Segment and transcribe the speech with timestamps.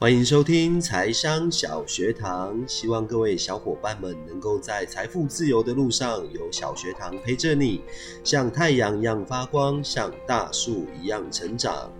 [0.00, 7.80] 欢迎收听财商小学堂，希望各位小伙伴们能够在财富自由的路上有小学堂陪着你，
[8.22, 11.92] 像太阳一样发光，像大树一样成长。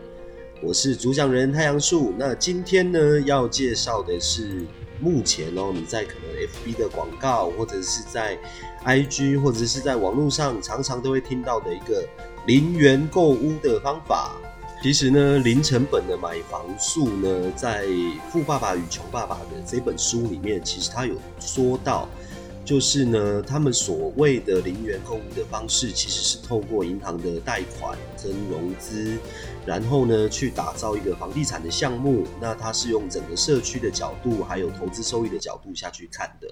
[0.62, 2.14] 我是主讲人太阳树。
[2.16, 4.64] 那今天呢，要介绍的是
[5.00, 8.38] 目前哦，你在可能 FB 的广告，或者是在
[8.84, 12.06] IG，或者是在网络上，常常都会听到的一个
[12.46, 14.36] 零元购屋的方法。
[14.80, 17.84] 其实呢，零成本的买房术呢，在
[18.30, 22.08] 《富爸爸与穷爸爸》的这本书里面，其实他有说到，
[22.64, 29.18] 就是呢，他们所谓的零元购物的方式，其实是透过银行的贷款跟融资，
[29.66, 32.24] 然后呢，去打造一个房地产的项目。
[32.40, 36.48] 那它是用整个社区的角度，还有投资收益的角度下去看的。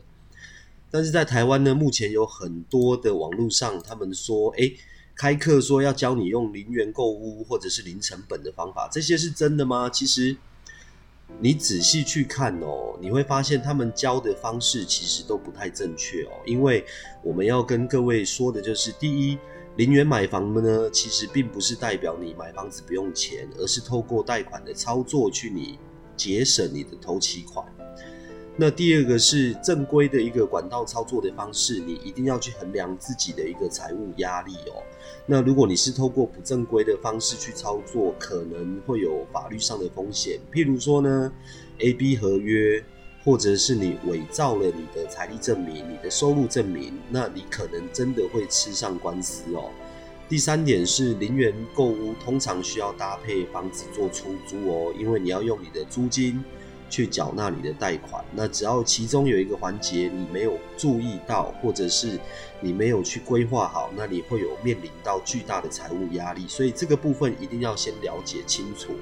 [0.90, 4.72] 但是在台湾呢，目前有很多的网络上，他们说，哎。
[5.16, 9.88] 开课说要教你用零元购物或者是零成本的方法，这些是真的吗？
[9.88, 10.36] 其实
[11.40, 16.32] 你仔细去看哦，你会发现他们教的方式其实都不太正确哦。
[16.44, 16.84] 因为
[17.22, 19.38] 我们要跟各位说的就是，第一，
[19.76, 25.78] 零元买房呢，其实并不是代表你买房子不用钱，而是透过贷款的操作去你
[26.14, 27.66] 节省你的头期款。
[28.58, 34.82] 那第二个是正规的一个管道操作的方式，你一定要去衡量自己的一个财务压力哦。
[35.26, 40.40] 那如果你是透过不正规的方式去操作，可能会有法律上的风险。
[40.50, 41.30] 譬如说呢
[41.80, 42.82] ，A、B 合约，
[43.22, 49.68] 或者是你伪造了你的财力证明、你的收入证明，那你可能真的会吃上官司哦。
[50.30, 56.42] 第三点是零元购物，通常需要搭配房子做出租哦，因为你要用你的租金。
[56.88, 62.18] 去缴纳你的贷款，那只要其中有一个环节你没有注意到，或者是
[62.60, 66.46] 你没有去规划好，那你会有面临到巨大的财务压力。
[66.48, 68.92] 所以这个部分一定要先了解清楚。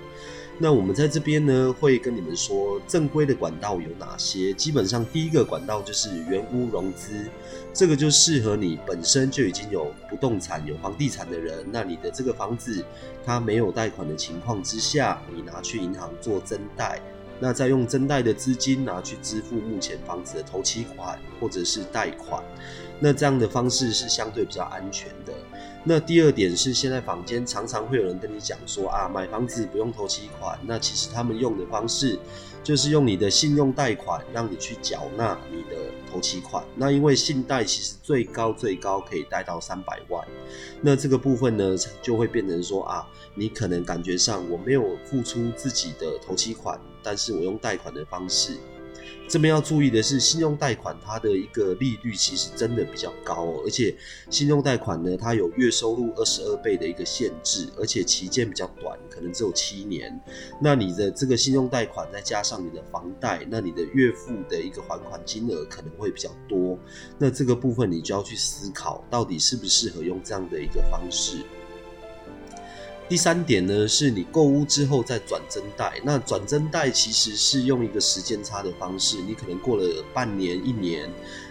[0.56, 4.52] 那我们在这边呢，会跟你们说正规的管道有哪些。
[4.52, 7.28] 基本上第一个管道就是原屋融资，
[7.72, 11.66] 这个就适合你本身就已经有不动产、有房地产的人。
[11.72, 12.84] 那你的这个房子
[13.26, 17.00] 它没有贷款的情况之下，你拿去银行做增贷。
[17.40, 22.42] 那再用增贷的资金拿去支付目前房子的头期款或者是贷款，
[23.00, 25.32] 那这样的方式是相对比较安全的。
[25.86, 30.58] 那第二点是，现在坊间常常会有人跟你讲说啊，买房子不用头期款。
[30.66, 32.18] 那其实他们用的方式
[32.62, 35.76] 就是用你的信用贷款让你去缴纳你的
[36.10, 36.64] 头期款。
[36.74, 40.26] 那因为信贷其实最高最高可以贷到三百万，
[40.80, 46.80] 那这个部分呢就会变成说啊，你可能感觉上我没有付出自己的头期款。
[47.02, 48.56] 但是我用贷款的方式，
[49.26, 53.94] 这边要注意的是，信用贷款它的一个利率其实真的比较高哦，而且
[54.30, 60.20] 信用贷款呢，它有月收入二十二倍的一个限制，而且期间比较短，可能只有七年。
[60.60, 66.78] 那你的这个信用贷款再加上你的房贷，那你的月付的一个还款金额可能会比较多。
[67.18, 71.38] 那这个部分你就要去思考，到底适不适合用这样的一个方式。
[73.06, 76.00] 第三点呢，是你购物之后再转增贷。
[76.02, 81.08] 那转增贷其实是用一个时间差的方式，你可能过了半年、一年，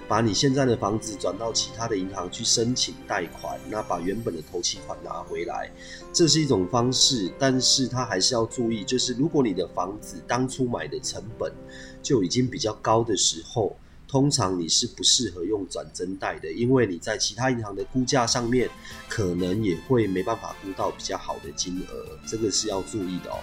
[0.07, 5.71] 把你现在的房子转到其他的银行去申请贷款，那把原本的头期款拿回来，
[6.11, 7.31] 这是一种方式。
[7.37, 11.53] 但是它还是要注意，就是如果你的房子当初买的成本
[12.01, 13.77] 就已经比较高的时候。
[14.13, 18.69] 通常你是不适合用转增贷的，因为你在其他银行的估价上面，
[19.09, 23.39] 可能也会没办法估到比较好的金额，这个是要注意的哦。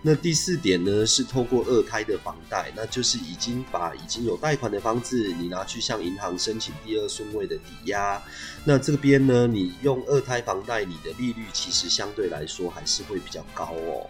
[0.00, 8.22] 那第四点呢，是透过二胎的房贷，那就是已经把已经有贷款的房子，你拿去向银行申请第二顺位的抵押，
[8.64, 14.08] 那这边呢，你用二胎房贷，你的利率其实相对来说还是会比较高哦。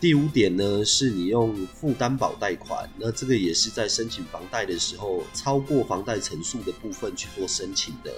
[0.00, 8.10] 第五点呢，是你用负担保贷款，那这个也是在申请房贷的时候，超过房贷成数的部分去做申请的。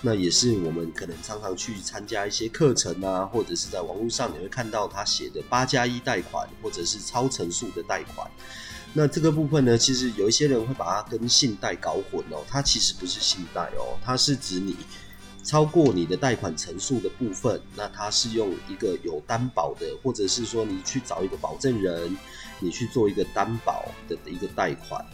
[0.00, 8.30] 那也是我们可能常常去参加一些课程啊，或者是在网络上你会看到他写的八加一贷款，或者是超成数的贷款。
[8.94, 14.74] 那这个部分呢，其实有一些人会把它跟信贷搞混哦，它其实不是信贷哦，它是指你。
[15.46, 22.16] 超过你的贷款成数的部分，那它是用一个有担保的，或者是说你去找一个保证人，
[22.58, 25.06] 你去做一个担保的一个贷款。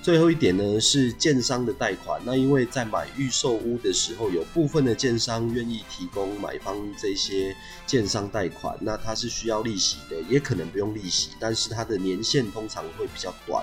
[0.00, 7.54] 最后一点呢是建商的贷款，那因为在买预售屋的时候，有部分的建商愿意提供买方这些
[7.86, 13.62] 建商贷款，那它是需要利息的，也可能不用利息，但是它的年限通常会比较短，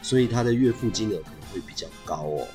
[0.00, 2.46] 所以它的月付金额可能会比较高哦。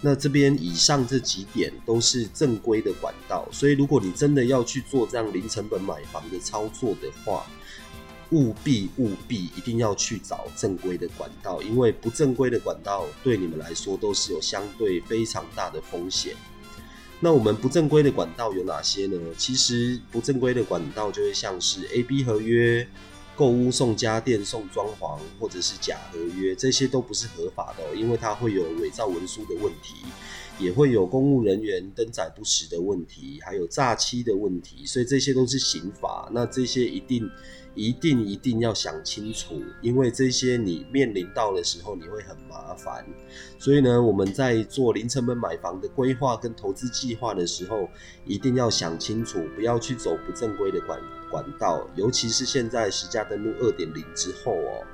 [0.00, 7.44] 那这边以上这几点都是正规的管道，所以如果你真的要去做这样零成本买房的操作的话，
[8.30, 16.34] 务必务必一定要去找正规的管道，因为不正规的管道对你们来说都是有相对非常大的风险。
[17.20, 19.18] 那我们不正规的管道有哪些呢？
[19.36, 22.86] 其实不正规的管道就会像是 A B 合约、
[23.38, 29.94] 购物送家电、送装潢，或者是假合约，这些都不是合法的，因为它会有伪造文书的问题。
[30.60, 36.28] 也会有公务人员登载不实的问题，还有诈欺的问题，所以这些都是刑法。
[36.32, 37.30] 那这些一定、
[37.78, 43.06] 一定、一定要想清楚，因为这些你面临到的时候，你会很麻烦。
[43.56, 47.88] 所以呢，我们在做零成本买房的规划跟投资计划的时候，
[48.26, 54.84] 一定要想清楚，不要去走不正规的管管道，尤其是现在实价登录二点零之后哦。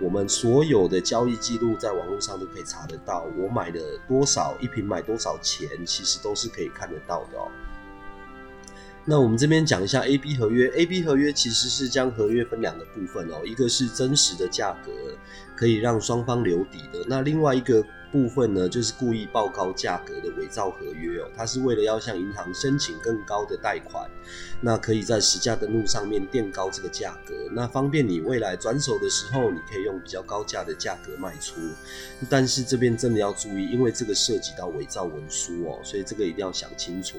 [0.00, 7.48] 我们所有的交易记录在网络上都可以查得到，我买了多少一瓶买多少钱，其实都是可以看得到的哦。
[9.04, 14.92] 那我们这边讲一下 A B 合约，A B 合约其实是将合约分两个部分哦，一个是真实的价格，
[15.54, 17.84] 可以让双方留底的，那另外一个。
[18.14, 24.08] 部分呢，就是故意报高价格的伪造合约哦，它是为了要向银行申请更高的贷款，
[24.60, 31.56] 那可以在实价登录上面垫高这个价格，那方便你未来转手的时候，你可以用比较高价的价格卖出。
[32.30, 37.18] 但是这边真的要注意，因为这个涉及到伪造文书哦，所以这个一定要想清楚。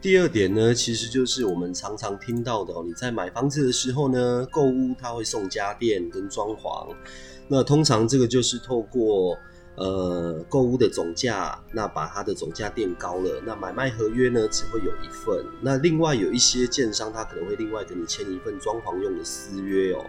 [0.00, 6.94] 第二点呢，其实就是我们常常听到的哦，你在买房子的时候呢，购屋他会送家电跟装潢，
[7.48, 9.36] 那通常这个就是透过。
[9.80, 20.04] 呃，购物的总价，那把它的总价垫高了，那买卖合约呢只会有一份，那另外有一些建商他可能会另外给你签一份装潢用的私约哦，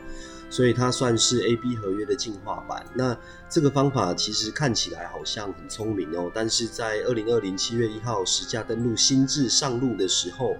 [0.49, 2.85] 所以它算是 A B 合约的进化版。
[2.93, 3.17] 那
[3.49, 10.57] 这个方法其实看起来好像很聪明哦，但是在二零二零七月一号实价登录新制上路的时候。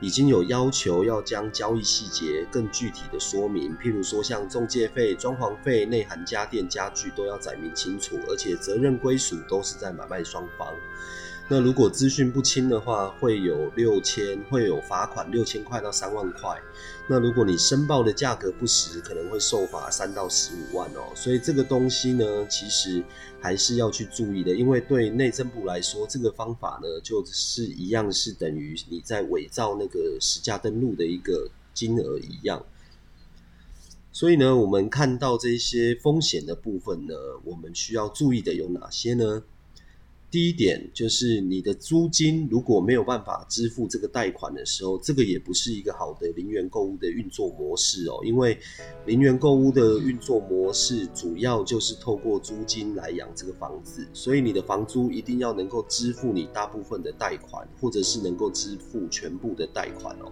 [0.00, 10.72] 已经有要求要将交易细节更具体的说明，譬如说像中介费、装潢费、内含家电家具都要载明清楚，而且责任归属都是在买卖双方。
[11.50, 16.60] 那如果资讯不清的话，会有六千，会有罚款六千块到三万块。
[17.08, 21.10] 那如果你申报的价格不实，可能会受罚三到十五万哦。
[21.14, 23.02] 所以这个东西呢，其实
[23.40, 32.62] 还是要去注意的，因为对内政部来说，这个方法呢，就是一样是等于你在伪造那个实价登录的一个金额一样。
[34.12, 37.14] 所以呢，我们看到这些风险的部分呢，
[37.44, 39.44] 我们需要注意的有哪些呢？
[40.30, 48.20] 第一点就是你的租金如果没有办法支付这个贷款的时候，这个也不是一个好的零元购物的运作模式哦。
[48.22, 48.58] 因为
[49.06, 60.30] 零元购物的运作模式主要就是透过租金来养这个房子，所以你的房租一定要能够支付你大部分的贷款，或者是能够支付全部的贷款哦。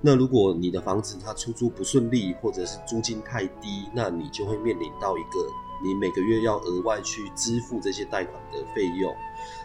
[0.00, 5.63] 那如果你的房子它出租不顺利，或者是租金太低，那你就会面临到一个。
[5.82, 9.14] 你每个月要额外去支付这些贷款的费用，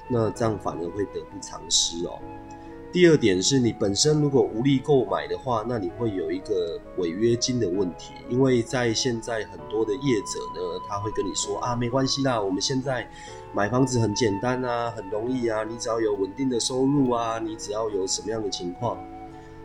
[0.08, 2.20] 那这样反而会得不偿失哦。
[2.92, 13.08] 第二点是你本身如果无力购买的话，那你会有一个违约金的问题，因为在现在很多的业者呢，他会跟你说啊，没关系啦，我们现在
[13.54, 18.98] 买房子很简单啊，很容易啊，你只要有稳定的收入啊，你只要有什么样的情况。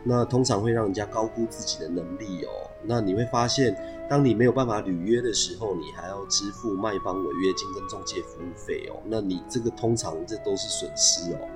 [0.04, 2.50] 那通常会让人家高估自己的能力哦。
[2.82, 3.74] 那你会发现，
[4.08, 9.00] 当你没有办法履约的时候，你还要支付卖方违约金跟中介服务费哦。
[9.06, 11.48] 那你这个通常这都是损失哦。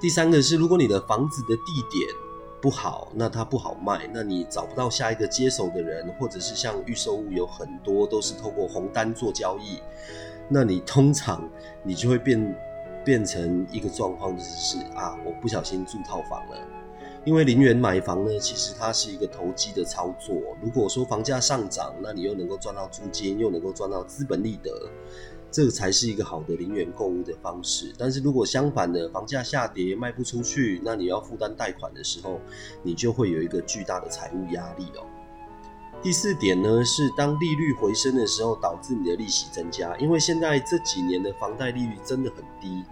[0.00, 2.08] 第三个是，如果你的房子的地点
[2.60, 9.78] 不好，那它不好卖，那你找不到下一个接手的人，或者是像预售物有很多都是透过红单做交易，
[10.48, 11.46] 那你通常
[11.82, 12.58] 你就会变
[13.04, 16.56] 变成一个状况，就是啊，我不小心住套房了。
[17.26, 20.36] 因为零元买房呢，其实它是一个投机的操作。
[20.62, 24.70] 如果说房价上涨，那你又能够赚到租金，又能够赚到资本利得，
[25.50, 27.92] 这个才是一个好的零元购物的方式。
[27.98, 32.40] 但是如果相反的，房价下跌卖不出去，那你要负担贷款的时候，
[32.84, 35.04] 你就会有一个巨大的财务压力哦。
[36.00, 39.96] 第四点呢，是当利率回升的时候，导致你的利息增加。
[39.96, 42.84] 因为现在这几年的房贷利率真的很低。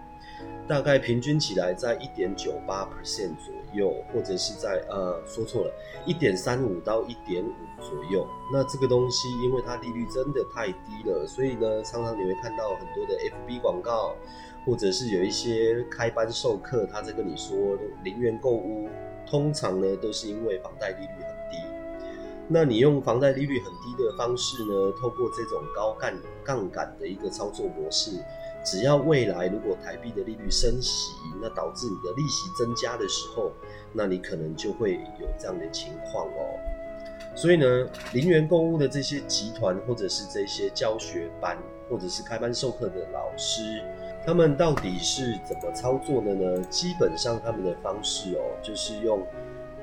[0.67, 5.73] 大概平均起来在一点九八 percent 左右，或者是在呃说错了，
[6.07, 8.27] 一点三五到一点五左右。
[8.53, 13.15] 那这个东西因为它利率真的太低了，所以呢，常常你会看到很多的
[13.47, 14.17] FB 广告，
[14.65, 17.57] 或者是有一些开班授课，他在跟你说
[18.03, 18.89] 零元购物，
[19.27, 21.44] 通常呢都是因为房贷利率很。
[22.49, 26.13] 那你用房贷利率很低的方式呢，透过这种高杠
[26.45, 28.13] 杠杆的一个操作模式。
[28.63, 31.11] 只要未来如果台币的利率升息，
[31.43, 33.53] 那导致你的利息增加的时候，
[33.93, 36.59] 那你可能就会有这样的情况哦。
[37.35, 41.59] 所以呢，零元购物的这些集团或者是这些教学班
[41.91, 43.83] 或者是开班授课的老师，
[44.25, 46.65] 他们到底是怎么操作的呢？
[46.71, 49.21] 基本上他们的方式哦，就是用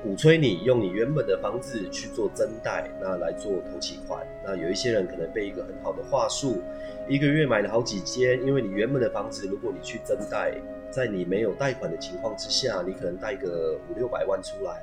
[0.02, 4.26] 鼓吹你用你原本的房子去做增贷，那来做投期款。
[4.44, 6.60] 那有一些人可能被一个很好的话术，
[7.08, 14.82] 一个月买了好几间，因为你原本的房子，如果你去增贷，在你没有贷款的情况之下，你可能贷个五六百万出来。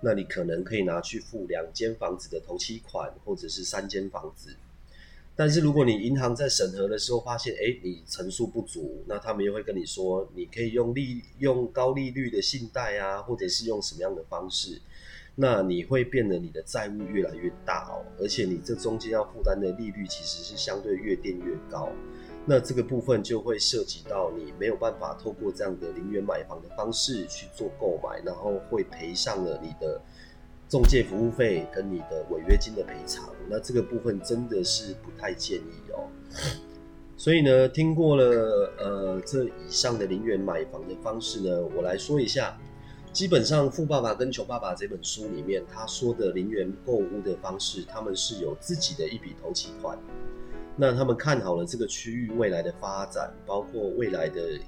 [0.00, 4.50] 那你可能可以拿去付两间房子的头期款，或者是三间房子。
[5.38, 14.80] 但是如果你银行在审核的时候发现，哎，你层数不足，那他们又会跟你说，你可以用利用高利率的信贷啊，或者是用什么样的方式，
[15.34, 21.90] 那你会变得你的债务越来越大哦，而且你这中间要负担的利率其实是相对越垫越高。
[22.48, 30.00] 那这个部分就会涉及到你没有办法透过这样的零元买房的方式去做购买，然后会赔上了你的
[30.68, 33.28] 中介服务费跟你的违约金的赔偿。
[33.48, 36.08] 那这个部分真的是不太建议哦。
[37.16, 42.58] 所以呢，听过了呃这以上的零元买房的方式呢，我来说一下。
[43.12, 49.98] 基本上《富爸爸跟穷爸爸》这本书里面他说的零元购物的方式，他们是有自己的一笔投期款。
[50.76, 54.60] 那他们看好了这个区域未来的发展，包括未来的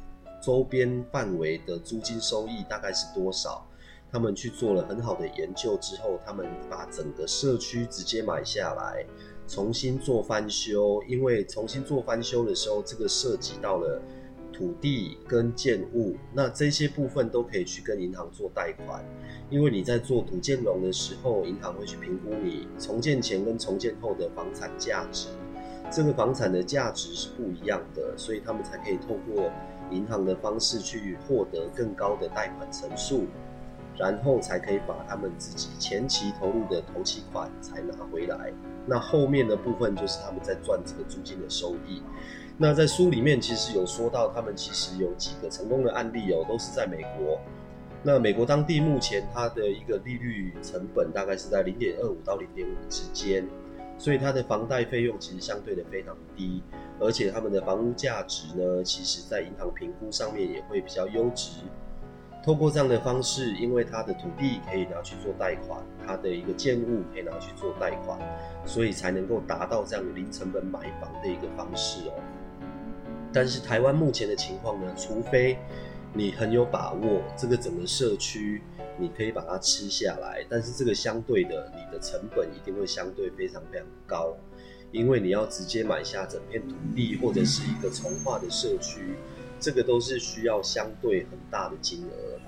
[0.43, 3.69] 周边范围的租金收益大概是多少？
[4.11, 9.05] 他们去做了很好的研究之后，他们把整个社区直接买下来，
[9.47, 11.03] 重新做翻修。
[11.07, 14.01] 因为重新做翻修的时候，这个涉及到了
[14.53, 19.05] 土地跟建物，那这些部分都可以去跟银行做贷款。
[19.51, 25.29] 因为你在做土建融的时候，银行会去评估你重建前跟重建后的房产价值。
[25.91, 29.51] 这个房产的价值是不一样的，所以他们才可以透过
[29.91, 33.27] 银行的方式去获得更高的贷款成数，
[33.99, 38.53] 然后才可以把他们自己前期投入的头期款才拿回来。
[38.87, 42.03] 那后面的部分就是他们在赚这个租金的收益。
[42.57, 47.39] 那在书里面其实有说到，他们其实有几个成功的案例哦，都是在美国。
[48.03, 53.47] 那美国当地目前它的一个利率成本大概是在零点二五到零点五之间。
[54.01, 56.63] 所以它的房贷费用其实相对的非常低，
[57.01, 61.63] 而且他们的房屋价值呢，其实在银行评估上面也会比较优质。
[62.45, 68.19] 透过这样的方式，因为它的土地可以拿去做贷款，它的一个建物可以拿去做贷款，
[68.65, 72.13] 所以才能够达到这样零成本买房的一个方式哦。
[73.33, 75.59] 但是台湾目前的情况呢，除非
[76.13, 78.63] 你很有把握，这个整个社区。
[79.01, 84.37] 你可以把它吃下来，但是这个相对的，你的成本一定会相对非常非常高，
[84.91, 89.15] 因为你要直接买下整片土地或者是一个从化的社区，
[89.61, 92.41] 这个都是需要相对很大的金额。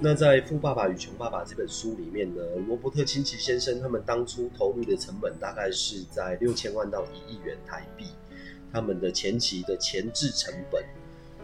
[0.00, 8.06] 那在《富爸爸与穷爸爸》这本书里面呢，罗伯特清崎先生他们当初投入的成本大概是在六千万到一亿元台币，
[8.72, 10.82] 他们的前期的前置成本，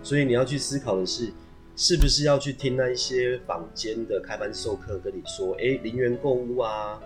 [0.03, 1.33] 所以你要去思考的是。
[1.79, 6.99] 是不是要去听那一些坊间的开班授课，跟你说，哎，零元购物啊，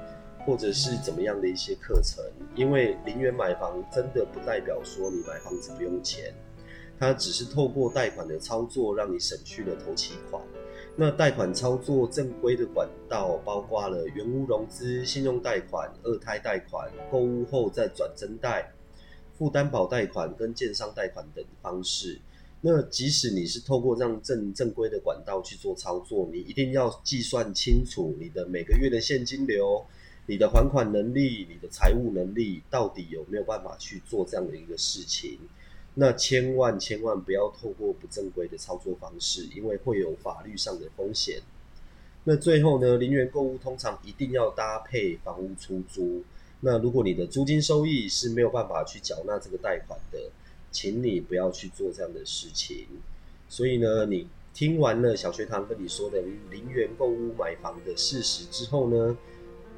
[0.46, 2.22] 或者是怎么样的一些课程？
[2.54, 6.32] 因为零元买房真的不代表说你买房子不用钱，
[7.00, 10.40] 它只是透过贷款的操作，让你省去了头期款。
[10.96, 18.70] 那贷款操作正规的管道，包括了原屋融资、信用贷款、二胎贷款、购物后再转增贷、
[19.38, 22.20] 负担保贷款跟建商贷款等方式。
[22.60, 29.82] 那即使你是透过这样正正规的管道去做操作，你一定要计算清楚你的每个月的现金流、
[30.26, 35.38] 你的还款能力、你的财务能力到底有没有办法去做这样的一个事情。
[35.94, 41.40] 那千万千万不要透过不正规的操作方式，因为会有法律上的风险。
[42.24, 46.24] 那最后呢，零元购物通常一定要搭配房屋出租。
[46.60, 50.18] 那如果你的租金收益是没有办法去缴纳这个贷款的。
[50.72, 52.86] 请你不要去做这样的事情。
[53.48, 59.18] 所以呢，你听完了小学堂跟你说的零元购物买房的事实之后呢，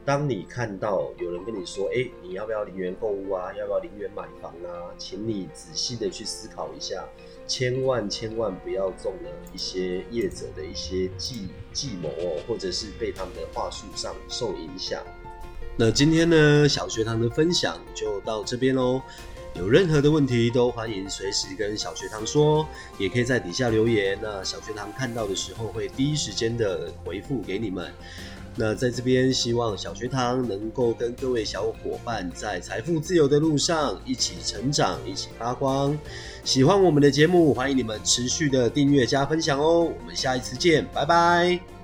[0.04, 3.52] 当你看到有人跟你说：“哎，你要不要零元购物啊？
[3.56, 7.04] 要不要零元买房啊？”请你仔细的去思考一下，
[7.46, 15.02] 千万千万不要中了一些业者的一些计计谋哦，或者是被他们的话术上受影响。
[15.76, 19.00] 那今天呢，小学堂的分享就到这边喽。
[19.54, 22.66] 有任何的问题都欢迎随时跟小学堂说，
[22.98, 24.18] 也可以在底下留言。
[24.20, 27.92] 那小学堂看到的时候会第一时间的回复给你们。
[28.54, 35.98] 那在这边希望小学堂能够跟各位小伙伴在财富自由的路上一起成长，一起发光。
[36.44, 39.84] 喜欢我们的节目，欢迎你们持续的订阅加分享哦。
[39.84, 41.81] 我们下一次见，拜拜。